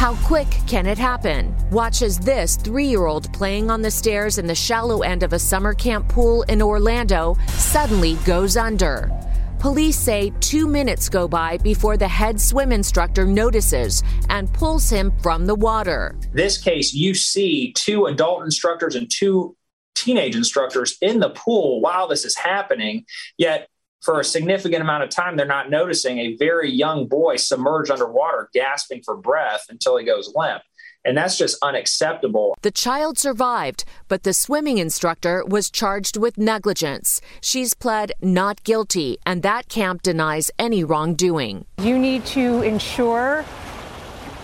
How 0.00 0.14
quick 0.24 0.48
can 0.66 0.86
it 0.86 0.96
happen? 0.96 1.54
Watch 1.70 2.00
as 2.00 2.18
this 2.18 2.56
three 2.56 2.86
year 2.86 3.04
old 3.04 3.30
playing 3.34 3.70
on 3.70 3.82
the 3.82 3.90
stairs 3.90 4.38
in 4.38 4.46
the 4.46 4.54
shallow 4.54 5.02
end 5.02 5.22
of 5.22 5.34
a 5.34 5.38
summer 5.38 5.74
camp 5.74 6.08
pool 6.08 6.40
in 6.44 6.62
Orlando 6.62 7.36
suddenly 7.48 8.14
goes 8.24 8.56
under. 8.56 9.10
Police 9.58 9.98
say 9.98 10.32
two 10.40 10.66
minutes 10.66 11.10
go 11.10 11.28
by 11.28 11.58
before 11.58 11.98
the 11.98 12.08
head 12.08 12.40
swim 12.40 12.72
instructor 12.72 13.26
notices 13.26 14.02
and 14.30 14.50
pulls 14.54 14.88
him 14.88 15.12
from 15.22 15.44
the 15.44 15.54
water. 15.54 16.16
This 16.32 16.56
case, 16.56 16.94
you 16.94 17.12
see 17.12 17.74
two 17.74 18.06
adult 18.06 18.42
instructors 18.42 18.94
and 18.94 19.06
two 19.10 19.54
teenage 19.94 20.34
instructors 20.34 20.96
in 21.02 21.20
the 21.20 21.28
pool 21.28 21.82
while 21.82 22.08
this 22.08 22.24
is 22.24 22.38
happening, 22.38 23.04
yet 23.36 23.68
for 24.00 24.20
a 24.20 24.24
significant 24.24 24.82
amount 24.82 25.04
of 25.04 25.10
time, 25.10 25.36
they're 25.36 25.46
not 25.46 25.70
noticing 25.70 26.18
a 26.18 26.36
very 26.36 26.70
young 26.70 27.06
boy 27.06 27.36
submerged 27.36 27.90
underwater, 27.90 28.48
gasping 28.54 29.02
for 29.04 29.16
breath 29.16 29.66
until 29.68 29.96
he 29.96 30.04
goes 30.04 30.32
limp. 30.34 30.62
And 31.04 31.16
that's 31.16 31.38
just 31.38 31.56
unacceptable. 31.62 32.56
The 32.60 32.70
child 32.70 33.18
survived, 33.18 33.84
but 34.08 34.22
the 34.22 34.34
swimming 34.34 34.76
instructor 34.78 35.42
was 35.46 35.70
charged 35.70 36.18
with 36.18 36.36
negligence. 36.36 37.22
She's 37.40 37.72
pled 37.72 38.12
not 38.20 38.62
guilty, 38.64 39.18
and 39.24 39.42
that 39.42 39.68
camp 39.68 40.02
denies 40.02 40.50
any 40.58 40.84
wrongdoing. 40.84 41.64
You 41.78 41.98
need 41.98 42.26
to 42.26 42.62
ensure 42.62 43.46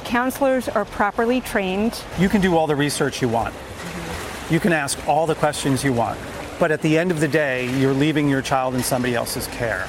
counselors 0.04 0.68
are 0.68 0.86
properly 0.86 1.42
trained. 1.42 2.02
You 2.18 2.30
can 2.30 2.40
do 2.40 2.56
all 2.56 2.66
the 2.66 2.76
research 2.76 3.20
you 3.20 3.28
want. 3.28 3.54
You 4.48 4.60
can 4.60 4.72
ask 4.72 5.06
all 5.06 5.26
the 5.26 5.34
questions 5.34 5.84
you 5.84 5.92
want. 5.92 6.18
But 6.58 6.70
at 6.70 6.80
the 6.80 6.96
end 6.96 7.10
of 7.10 7.20
the 7.20 7.28
day, 7.28 7.70
you're 7.78 7.92
leaving 7.92 8.28
your 8.28 8.42
child 8.42 8.74
in 8.74 8.82
somebody 8.82 9.14
else's 9.14 9.46
care. 9.48 9.86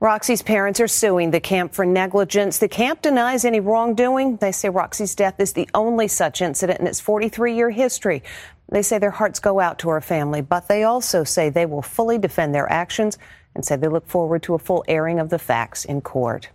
Roxy's 0.00 0.42
parents 0.42 0.80
are 0.80 0.88
suing 0.88 1.30
the 1.30 1.40
camp 1.40 1.74
for 1.74 1.86
negligence. 1.86 2.58
The 2.58 2.68
camp 2.68 3.00
denies 3.02 3.44
any 3.44 3.60
wrongdoing. 3.60 4.36
They 4.36 4.52
say 4.52 4.68
Roxy's 4.68 5.14
death 5.14 5.38
is 5.38 5.52
the 5.52 5.68
only 5.72 6.08
such 6.08 6.42
incident 6.42 6.80
in 6.80 6.86
its 6.86 7.00
43 7.00 7.54
year 7.54 7.70
history. 7.70 8.22
They 8.70 8.82
say 8.82 8.98
their 8.98 9.10
hearts 9.10 9.38
go 9.40 9.60
out 9.60 9.78
to 9.80 9.90
her 9.90 10.00
family, 10.00 10.40
but 10.40 10.68
they 10.68 10.84
also 10.84 11.24
say 11.24 11.48
they 11.48 11.66
will 11.66 11.82
fully 11.82 12.18
defend 12.18 12.54
their 12.54 12.70
actions 12.70 13.18
and 13.54 13.64
said 13.64 13.80
they 13.80 13.88
look 13.88 14.06
forward 14.08 14.42
to 14.42 14.54
a 14.54 14.58
full 14.58 14.84
airing 14.88 15.20
of 15.20 15.30
the 15.30 15.38
facts 15.38 15.84
in 15.84 16.00
court. 16.00 16.48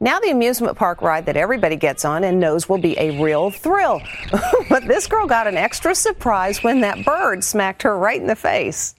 Now, 0.00 0.18
the 0.18 0.30
amusement 0.30 0.76
park 0.76 1.02
ride 1.02 1.26
that 1.26 1.36
everybody 1.36 1.76
gets 1.76 2.04
on 2.04 2.24
and 2.24 2.40
knows 2.40 2.68
will 2.68 2.78
be 2.78 2.98
a 2.98 3.22
real 3.22 3.50
thrill. 3.50 4.00
but 4.68 4.86
this 4.88 5.06
girl 5.06 5.26
got 5.26 5.46
an 5.46 5.56
extra 5.56 5.94
surprise 5.94 6.62
when 6.62 6.80
that 6.80 7.04
bird 7.04 7.44
smacked 7.44 7.82
her 7.82 7.96
right 7.96 8.20
in 8.20 8.26
the 8.26 8.36
face. 8.36 8.94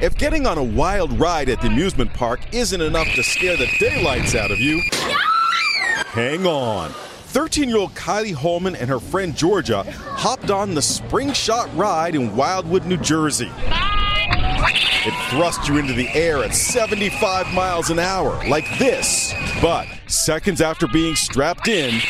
If 0.00 0.18
getting 0.18 0.46
on 0.46 0.58
a 0.58 0.64
wild 0.64 1.18
ride 1.18 1.48
at 1.48 1.60
the 1.60 1.68
amusement 1.68 2.12
park 2.12 2.40
isn't 2.52 2.80
enough 2.80 3.08
to 3.14 3.22
scare 3.22 3.56
the 3.56 3.68
daylights 3.78 4.34
out 4.34 4.50
of 4.50 4.58
you, 4.58 4.82
hang 6.08 6.46
on. 6.46 6.90
13 7.36 7.68
year 7.68 7.78
old 7.78 7.94
Kylie 7.94 8.34
Holman 8.34 8.76
and 8.76 8.88
her 8.88 9.00
friend 9.00 9.36
Georgia 9.36 9.82
hopped 9.92 10.50
on 10.50 10.74
the 10.74 10.82
Spring 10.82 11.32
Shot 11.32 11.74
ride 11.76 12.14
in 12.14 12.34
Wildwood, 12.34 12.86
New 12.86 12.96
Jersey. 12.96 13.50
It 14.58 15.30
thrusts 15.30 15.68
you 15.68 15.76
into 15.76 15.92
the 15.92 16.08
air 16.10 16.42
at 16.42 16.54
75 16.54 17.52
miles 17.54 17.90
an 17.90 17.98
hour, 17.98 18.42
like 18.48 18.66
this. 18.78 19.34
But 19.60 19.86
seconds 20.06 20.60
after 20.60 20.86
being 20.86 21.14
strapped 21.14 21.68
in, 21.68 22.00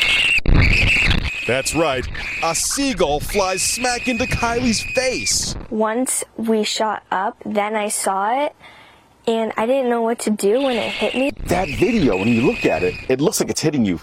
that's 1.45 1.75
right, 1.75 2.07
a 2.43 2.55
seagull 2.55 3.19
flies 3.19 3.61
smack 3.61 4.07
into 4.07 4.25
Kylie's 4.25 4.81
face. 4.93 5.55
Once 5.69 6.23
we 6.37 6.63
shot 6.63 7.03
up, 7.11 7.37
then 7.45 7.75
I 7.75 7.89
saw 7.89 8.45
it, 8.45 8.55
and 9.27 9.53
I 9.57 9.65
didn't 9.65 9.89
know 9.89 10.01
what 10.01 10.19
to 10.19 10.29
do 10.29 10.61
when 10.63 10.77
it 10.77 10.91
hit 10.91 11.15
me. 11.15 11.31
That 11.45 11.69
video, 11.69 12.17
when 12.17 12.27
you 12.27 12.41
look 12.41 12.65
at 12.65 12.83
it, 12.83 12.95
it 13.09 13.21
looks 13.21 13.39
like 13.39 13.49
it's 13.49 13.61
hitting 13.61 13.85
you 13.85 14.01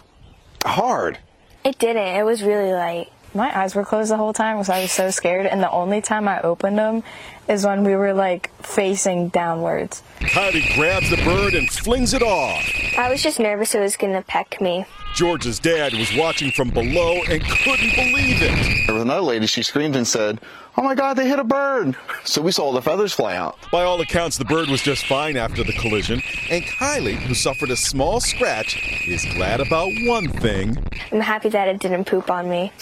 hard. 0.64 1.18
It 1.64 1.78
didn't. 1.78 2.16
It 2.16 2.24
was 2.24 2.42
really 2.42 2.72
light. 2.72 3.10
My 3.36 3.56
eyes 3.58 3.74
were 3.74 3.84
closed 3.84 4.12
the 4.12 4.16
whole 4.16 4.32
time 4.32 4.56
because 4.56 4.68
I 4.68 4.80
was 4.82 4.92
so 4.92 5.10
scared, 5.10 5.46
and 5.46 5.60
the 5.60 5.70
only 5.70 6.00
time 6.00 6.28
I 6.28 6.40
opened 6.42 6.78
them 6.78 7.02
is 7.48 7.66
when 7.66 7.82
we 7.82 7.96
were 7.96 8.14
like 8.14 8.50
facing 8.62 9.28
downwards. 9.28 10.02
Kylie 10.20 10.74
grabs 10.76 11.10
the 11.10 11.16
bird 11.16 11.54
and 11.54 11.68
flings 11.68 12.14
it 12.14 12.22
off. 12.22 12.64
I 12.96 13.10
was 13.10 13.22
just 13.22 13.40
nervous 13.40 13.74
it 13.74 13.80
was 13.80 13.96
going 13.96 14.12
to 14.12 14.22
peck 14.22 14.60
me. 14.60 14.86
George's 15.14 15.58
dad 15.60 15.92
was 15.94 16.12
watching 16.16 16.50
from 16.50 16.70
below 16.70 17.14
and 17.28 17.42
couldn't 17.44 17.94
believe 17.94 18.42
it. 18.42 18.86
There 18.86 18.94
was 18.94 19.02
another 19.04 19.20
lady, 19.20 19.46
she 19.46 19.62
screamed 19.62 19.94
and 19.94 20.06
said, 20.06 20.40
Oh 20.76 20.82
my 20.82 20.96
God, 20.96 21.14
they 21.14 21.28
hit 21.28 21.38
a 21.38 21.44
bird. 21.44 21.94
So 22.24 22.42
we 22.42 22.50
saw 22.50 22.72
the 22.72 22.82
feathers 22.82 23.12
fly 23.12 23.36
out. 23.36 23.56
By 23.70 23.84
all 23.84 24.00
accounts, 24.00 24.38
the 24.38 24.44
bird 24.44 24.68
was 24.68 24.82
just 24.82 25.06
fine 25.06 25.36
after 25.36 25.62
the 25.62 25.72
collision, 25.74 26.20
and 26.50 26.64
Kylie, 26.64 27.14
who 27.14 27.34
suffered 27.34 27.70
a 27.70 27.76
small 27.76 28.18
scratch, 28.18 28.76
is 29.06 29.24
glad 29.34 29.60
about 29.60 29.90
one 30.06 30.28
thing. 30.28 30.76
I'm 31.12 31.20
happy 31.20 31.48
that 31.50 31.68
it 31.68 31.78
didn't 31.78 32.06
poop 32.06 32.28
on 32.28 32.50
me. 32.50 32.72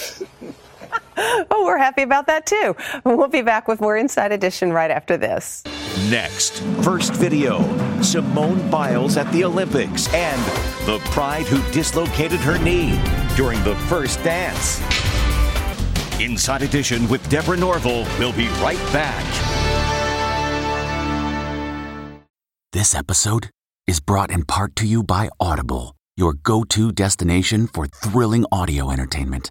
Oh, 1.50 1.64
we're 1.64 1.78
happy 1.78 2.02
about 2.02 2.26
that 2.26 2.46
too. 2.46 2.74
We'll 3.04 3.28
be 3.28 3.42
back 3.42 3.68
with 3.68 3.80
more 3.80 3.96
Inside 3.96 4.32
Edition 4.32 4.72
right 4.72 4.90
after 4.90 5.16
this. 5.16 5.62
Next, 6.10 6.60
first 6.82 7.12
video 7.14 7.60
Simone 8.02 8.68
Biles 8.70 9.16
at 9.16 9.30
the 9.32 9.44
Olympics 9.44 10.12
and 10.12 10.40
the 10.86 10.98
pride 11.10 11.46
who 11.46 11.62
dislocated 11.72 12.40
her 12.40 12.58
knee 12.58 13.00
during 13.36 13.62
the 13.64 13.76
first 13.88 14.22
dance. 14.24 14.80
Inside 16.20 16.62
Edition 16.62 17.08
with 17.08 17.26
Deborah 17.28 17.56
Norville. 17.56 18.06
We'll 18.18 18.32
be 18.32 18.48
right 18.60 18.78
back. 18.92 19.24
This 22.72 22.94
episode 22.94 23.50
is 23.86 24.00
brought 24.00 24.30
in 24.30 24.44
part 24.44 24.74
to 24.76 24.86
you 24.86 25.02
by 25.02 25.28
Audible, 25.38 25.94
your 26.16 26.32
go 26.32 26.64
to 26.64 26.90
destination 26.90 27.66
for 27.66 27.86
thrilling 27.86 28.46
audio 28.50 28.90
entertainment. 28.90 29.50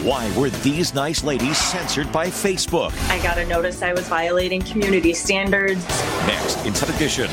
Why 0.00 0.34
were 0.38 0.48
these 0.48 0.94
nice 0.94 1.22
ladies 1.22 1.58
censored 1.58 2.10
by 2.10 2.28
Facebook? 2.28 2.94
I 3.10 3.22
got 3.22 3.36
a 3.36 3.44
notice 3.44 3.82
I 3.82 3.92
was 3.92 4.08
violating 4.08 4.62
community 4.62 5.12
standards. 5.12 5.86
Next, 6.26 6.64
Inside 6.64 6.94
Edition. 6.94 7.28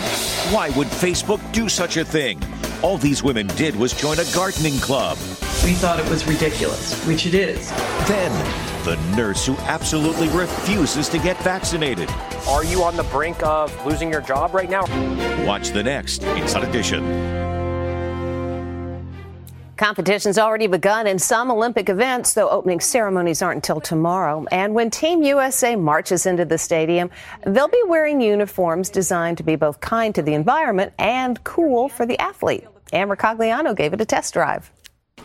Why 0.52 0.70
would 0.72 0.88
Facebook 0.88 1.40
do 1.54 1.70
such 1.70 1.96
a 1.96 2.04
thing? 2.04 2.38
All 2.84 2.98
these 2.98 3.24
women 3.24 3.48
did 3.56 3.78
was 3.78 3.94
join 3.94 4.20
a 4.20 4.26
gardening 4.36 4.78
club. 4.80 5.18
We 5.64 5.74
thought 5.74 6.02
it 6.02 6.10
was 6.10 6.28
ridiculous, 6.28 7.02
which 7.06 7.26
it 7.26 7.34
is. 7.34 7.70
Then, 8.10 8.32
the 8.84 8.98
nurse 9.16 9.46
who 9.46 9.56
absolutely 9.60 10.28
refuses 10.28 11.08
to 11.10 11.18
get 11.20 11.42
vaccinated. 11.42 12.10
Are 12.50 12.66
you 12.66 12.84
on 12.84 12.98
the 12.98 13.04
brink 13.04 13.42
of 13.42 13.74
losing 13.86 14.12
your 14.12 14.22
job 14.22 14.54
right 14.54 14.70
now? 14.70 14.84
Watch 15.46 15.70
the 15.70 15.84
next 15.84 16.24
Inside 16.24 16.68
Edition. 16.68 17.39
Competition's 19.80 20.38
already 20.38 20.68
begun 20.68 21.08
in 21.08 21.18
some 21.18 21.50
Olympic 21.50 21.88
events, 21.88 22.34
though 22.34 22.50
opening 22.50 22.82
ceremonies 22.82 23.42
aren't 23.42 23.60
until 23.60 23.80
tomorrow. 23.80 24.46
And 24.52 24.74
when 24.74 24.92
Team 24.92 25.24
USA 25.24 25.78
marches 25.78 26.26
into 26.26 26.44
the 26.44 26.58
stadium, 26.58 27.10
they'll 27.46 27.70
be 27.70 27.82
wearing 27.88 28.20
uniforms 28.20 28.90
designed 28.90 29.38
to 29.38 29.44
be 29.44 29.56
both 29.56 29.80
kind 29.80 30.14
to 30.16 30.22
the 30.22 30.34
environment 30.34 30.92
and 31.00 31.42
cool 31.46 31.88
for 31.88 32.06
the 32.06 32.20
athlete. 32.20 32.68
Ann 32.92 33.08
Mercogliano 33.08 33.74
gave 33.74 33.94
it 33.94 34.02
a 34.02 34.06
test 34.06 34.34
drive. 34.34 34.70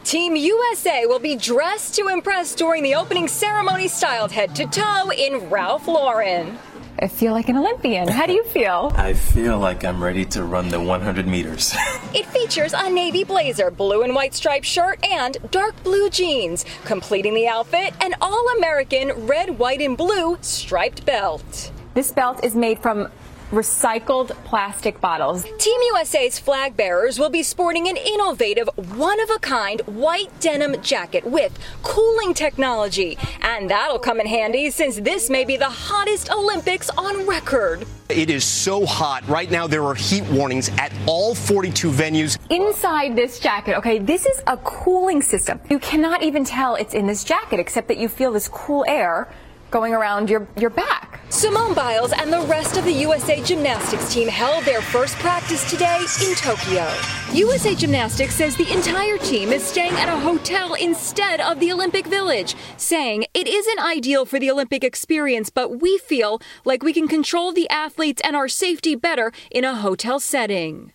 Team 0.04 0.36
USA 0.36 1.04
will 1.06 1.18
be 1.18 1.34
dressed 1.34 1.96
to 1.96 2.06
impress 2.06 2.54
during 2.54 2.84
the 2.84 2.94
opening 2.94 3.26
ceremony, 3.26 3.88
styled 3.88 4.30
head 4.30 4.54
to 4.54 4.66
toe 4.66 5.10
in 5.10 5.50
Ralph 5.50 5.88
Lauren. 5.88 6.56
I 6.98 7.08
feel 7.08 7.32
like 7.32 7.48
an 7.48 7.56
Olympian. 7.56 8.06
How 8.06 8.26
do 8.26 8.32
you 8.32 8.44
feel? 8.44 8.92
I 8.96 9.14
feel 9.14 9.58
like 9.58 9.84
I'm 9.84 10.02
ready 10.02 10.24
to 10.26 10.44
run 10.44 10.68
the 10.68 10.80
100 10.80 11.26
meters. 11.26 11.74
it 12.14 12.24
features 12.26 12.72
a 12.72 12.88
navy 12.88 13.24
blazer, 13.24 13.70
blue 13.70 14.02
and 14.02 14.14
white 14.14 14.34
striped 14.34 14.66
shirt, 14.66 15.04
and 15.04 15.36
dark 15.50 15.82
blue 15.82 16.08
jeans. 16.08 16.64
Completing 16.84 17.34
the 17.34 17.48
outfit, 17.48 17.94
an 18.00 18.14
all 18.20 18.48
American 18.58 19.26
red, 19.26 19.58
white, 19.58 19.80
and 19.80 19.96
blue 19.96 20.38
striped 20.40 21.04
belt. 21.04 21.72
This 21.94 22.12
belt 22.12 22.44
is 22.44 22.54
made 22.54 22.78
from 22.78 23.08
recycled 23.54 24.30
plastic 24.44 25.00
bottles. 25.00 25.44
Team 25.58 25.80
USA's 25.94 26.38
flag 26.38 26.76
bearers 26.76 27.18
will 27.18 27.30
be 27.30 27.42
sporting 27.42 27.88
an 27.88 27.96
innovative, 27.96 28.68
one 28.96 29.20
of 29.20 29.30
a 29.30 29.38
kind 29.38 29.80
white 29.82 30.28
denim 30.40 30.80
jacket 30.82 31.24
with 31.24 31.56
cooling 31.82 32.34
technology. 32.34 33.16
And 33.42 33.70
that'll 33.70 33.98
come 33.98 34.20
in 34.20 34.26
handy 34.26 34.70
since 34.70 34.96
this 34.96 35.30
may 35.30 35.44
be 35.44 35.56
the 35.56 35.68
hottest 35.68 36.30
Olympics 36.30 36.90
on 36.90 37.26
record. 37.26 37.86
It 38.08 38.28
is 38.28 38.44
so 38.44 38.84
hot. 38.84 39.26
Right 39.28 39.50
now, 39.50 39.66
there 39.66 39.84
are 39.84 39.94
heat 39.94 40.24
warnings 40.24 40.68
at 40.78 40.92
all 41.06 41.34
42 41.34 41.90
venues. 41.90 42.38
Inside 42.50 43.16
this 43.16 43.38
jacket, 43.38 43.76
okay, 43.78 43.98
this 43.98 44.26
is 44.26 44.42
a 44.46 44.56
cooling 44.58 45.22
system. 45.22 45.60
You 45.70 45.78
cannot 45.78 46.22
even 46.22 46.44
tell 46.44 46.74
it's 46.74 46.94
in 46.94 47.06
this 47.06 47.24
jacket 47.24 47.60
except 47.60 47.88
that 47.88 47.96
you 47.96 48.08
feel 48.08 48.32
this 48.32 48.48
cool 48.48 48.84
air 48.86 49.28
going 49.74 49.92
around 49.92 50.30
your, 50.30 50.46
your 50.56 50.70
back. 50.70 51.20
Simone 51.30 51.74
Biles 51.74 52.12
and 52.12 52.32
the 52.32 52.42
rest 52.42 52.76
of 52.76 52.84
the 52.84 52.92
USA 52.92 53.42
Gymnastics 53.42 54.14
team 54.14 54.28
held 54.28 54.64
their 54.64 54.80
first 54.80 55.16
practice 55.16 55.68
today 55.68 55.98
in 56.24 56.32
Tokyo. 56.36 56.88
USA 57.32 57.74
Gymnastics 57.74 58.36
says 58.36 58.54
the 58.54 58.72
entire 58.72 59.18
team 59.18 59.48
is 59.48 59.64
staying 59.64 59.94
at 59.94 60.08
a 60.08 60.16
hotel 60.16 60.74
instead 60.74 61.40
of 61.40 61.58
the 61.58 61.72
Olympic 61.72 62.06
Village, 62.06 62.54
saying 62.76 63.24
it 63.34 63.48
isn't 63.48 63.80
ideal 63.80 64.24
for 64.24 64.38
the 64.38 64.48
Olympic 64.48 64.84
experience, 64.84 65.50
but 65.50 65.80
we 65.80 65.98
feel 65.98 66.40
like 66.64 66.84
we 66.84 66.92
can 66.92 67.08
control 67.08 67.52
the 67.52 67.68
athletes 67.68 68.22
and 68.24 68.36
our 68.36 68.46
safety 68.46 68.94
better 68.94 69.32
in 69.50 69.64
a 69.64 69.74
hotel 69.74 70.20
setting. 70.20 70.92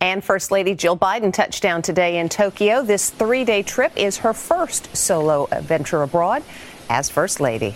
And 0.00 0.24
First 0.24 0.50
Lady 0.50 0.74
Jill 0.74 0.98
Biden 0.98 1.32
touched 1.32 1.62
down 1.62 1.82
today 1.82 2.18
in 2.18 2.28
Tokyo. 2.28 2.82
This 2.82 3.10
three 3.10 3.44
day 3.44 3.62
trip 3.62 3.96
is 3.96 4.18
her 4.18 4.34
first 4.34 4.94
solo 4.96 5.46
adventure 5.52 6.02
abroad 6.02 6.42
as 6.88 7.10
First 7.10 7.40
Lady. 7.40 7.74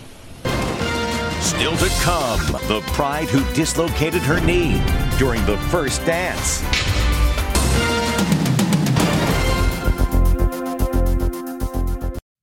Still 1.39 1.75
to 1.77 1.89
come, 2.01 2.39
the 2.67 2.83
bride 2.95 3.27
who 3.27 3.43
dislocated 3.53 4.21
her 4.21 4.39
knee 4.39 4.81
during 5.17 5.45
the 5.45 5.57
first 5.69 6.05
dance. 6.05 6.63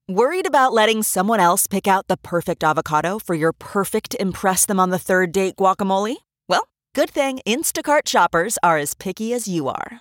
Worried 0.08 0.46
about 0.46 0.72
letting 0.72 1.02
someone 1.02 1.38
else 1.38 1.66
pick 1.66 1.86
out 1.86 2.08
the 2.08 2.16
perfect 2.16 2.64
avocado 2.64 3.18
for 3.18 3.34
your 3.34 3.52
perfect 3.52 4.16
Impress 4.18 4.66
Them 4.66 4.80
on 4.80 4.90
the 4.90 4.98
Third 4.98 5.32
Date 5.32 5.56
guacamole? 5.56 6.16
Well, 6.48 6.66
good 6.94 7.10
thing 7.10 7.40
Instacart 7.46 8.08
shoppers 8.08 8.58
are 8.62 8.78
as 8.78 8.94
picky 8.94 9.32
as 9.32 9.46
you 9.46 9.68
are. 9.68 10.00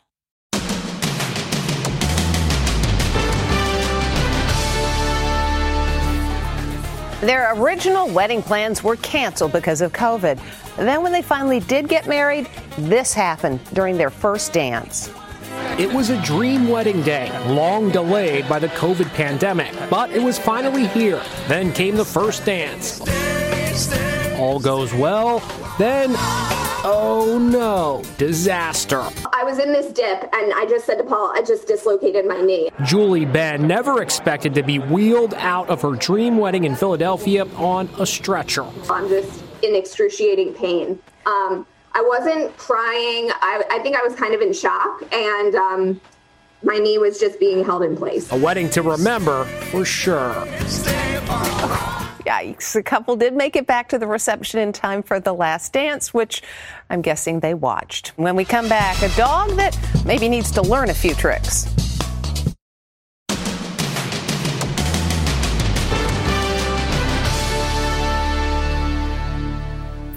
Their 7.21 7.53
original 7.55 8.07
wedding 8.09 8.41
plans 8.41 8.83
were 8.83 8.95
canceled 8.95 9.51
because 9.51 9.81
of 9.81 9.93
COVID. 9.93 10.39
Then, 10.75 11.03
when 11.03 11.11
they 11.11 11.21
finally 11.21 11.59
did 11.59 11.87
get 11.87 12.07
married, 12.07 12.49
this 12.79 13.13
happened 13.13 13.59
during 13.73 13.95
their 13.95 14.09
first 14.09 14.53
dance. 14.53 15.13
It 15.77 15.93
was 15.93 16.09
a 16.09 16.19
dream 16.23 16.67
wedding 16.67 17.03
day, 17.03 17.29
long 17.47 17.91
delayed 17.91 18.49
by 18.49 18.57
the 18.57 18.69
COVID 18.69 19.13
pandemic, 19.13 19.71
but 19.87 20.09
it 20.09 20.21
was 20.21 20.39
finally 20.39 20.87
here. 20.87 21.21
Then 21.47 21.71
came 21.71 21.95
the 21.95 22.05
first 22.05 22.43
dance. 22.43 22.99
All 24.39 24.59
goes 24.59 24.91
well. 24.91 25.43
Then 25.77 26.15
Oh 26.83 27.37
no, 27.37 28.03
disaster. 28.17 29.01
I 29.31 29.43
was 29.43 29.59
in 29.59 29.71
this 29.71 29.93
dip 29.93 30.23
and 30.33 30.51
I 30.51 30.65
just 30.67 30.87
said 30.87 30.95
to 30.95 31.03
Paul, 31.03 31.31
I 31.35 31.43
just 31.43 31.67
dislocated 31.67 32.25
my 32.25 32.41
knee. 32.41 32.71
Julie 32.83 33.25
Benn 33.25 33.67
never 33.67 34.01
expected 34.01 34.55
to 34.55 34.63
be 34.63 34.79
wheeled 34.79 35.35
out 35.35 35.69
of 35.69 35.83
her 35.83 35.91
dream 35.91 36.37
wedding 36.37 36.63
in 36.63 36.75
Philadelphia 36.75 37.45
on 37.57 37.87
a 37.99 38.05
stretcher. 38.05 38.65
I'm 38.89 39.07
just 39.09 39.43
in 39.61 39.75
excruciating 39.75 40.55
pain. 40.55 40.97
Um, 41.27 41.67
I 41.93 42.01
wasn't 42.01 42.57
crying. 42.57 43.29
I, 43.29 43.63
I, 43.69 43.77
think 43.83 43.95
I 43.95 44.01
was 44.01 44.15
kind 44.15 44.33
of 44.33 44.41
in 44.41 44.51
shock 44.51 45.03
and 45.13 45.53
um, 45.53 46.01
my 46.63 46.79
knee 46.79 46.97
was 46.97 47.19
just 47.19 47.39
being 47.39 47.63
held 47.63 47.83
in 47.83 47.95
place. 47.95 48.31
A 48.31 48.37
wedding 48.37 48.71
to 48.71 48.81
remember 48.81 49.43
for 49.69 49.85
sure. 49.85 50.47
Yikes. 52.31 52.71
The 52.71 52.81
couple 52.81 53.17
did 53.17 53.33
make 53.33 53.57
it 53.57 53.67
back 53.67 53.89
to 53.89 53.99
the 53.99 54.07
reception 54.07 54.61
in 54.61 54.71
time 54.71 55.03
for 55.03 55.19
the 55.19 55.33
last 55.33 55.73
dance, 55.73 56.13
which 56.13 56.41
I'm 56.89 57.01
guessing 57.01 57.41
they 57.41 57.53
watched. 57.53 58.13
When 58.15 58.37
we 58.37 58.45
come 58.45 58.69
back, 58.69 59.01
a 59.01 59.13
dog 59.17 59.49
that 59.57 59.77
maybe 60.05 60.29
needs 60.29 60.49
to 60.51 60.61
learn 60.61 60.89
a 60.89 60.93
few 60.93 61.13
tricks. 61.13 61.65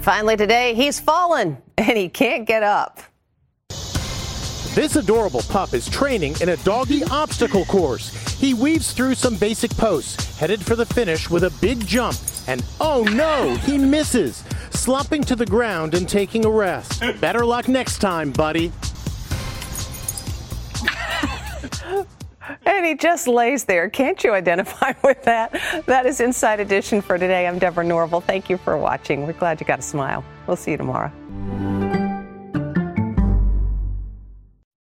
Finally, 0.01 0.37
today, 0.37 0.73
he's 0.73 0.99
fallen 0.99 1.57
and 1.77 1.97
he 1.97 2.07
can't 2.07 2.45
get 2.45 2.63
up. 2.63 3.01
This 4.75 4.97
adorable 4.97 5.41
pup 5.43 5.73
is 5.73 5.87
training 5.87 6.35
in 6.41 6.49
a 6.49 6.57
doggy 6.57 7.01
obstacle 7.05 7.63
course. 7.63 8.09
He 8.37 8.53
weaves 8.53 8.91
through 8.91 9.15
some 9.15 9.37
basic 9.37 9.71
posts, 9.77 10.37
headed 10.37 10.61
for 10.61 10.75
the 10.75 10.85
finish 10.85 11.29
with 11.29 11.45
a 11.45 11.49
big 11.61 11.87
jump. 11.87 12.17
And 12.47 12.61
oh 12.81 13.03
no, 13.03 13.55
he 13.61 13.77
misses, 13.77 14.43
slumping 14.71 15.23
to 15.23 15.35
the 15.37 15.45
ground 15.45 15.93
and 15.93 16.09
taking 16.09 16.43
a 16.43 16.49
rest. 16.49 17.01
Better 17.21 17.45
luck 17.45 17.69
next 17.69 17.99
time, 17.99 18.31
buddy. 18.31 18.73
And 22.65 22.85
he 22.85 22.95
just 22.95 23.29
lays 23.29 23.63
there. 23.63 23.89
Can't 23.89 24.21
you 24.25 24.33
identify 24.33 24.91
with 25.05 25.23
that? 25.23 25.53
That 25.85 26.05
is 26.05 26.19
Inside 26.19 26.59
Edition 26.59 27.01
for 27.01 27.17
today. 27.17 27.47
I'm 27.47 27.59
Deborah 27.59 27.85
Norville. 27.85 28.19
Thank 28.19 28.49
you 28.49 28.57
for 28.57 28.77
watching. 28.77 29.25
We're 29.25 29.33
glad 29.33 29.61
you 29.61 29.65
got 29.65 29.79
a 29.79 29.83
smile. 29.83 30.21
We'll 30.47 30.57
see 30.57 30.71
you 30.71 30.77
tomorrow. 30.77 31.13